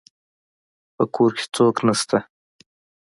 [0.95, 2.17] په کور کي څوک نسته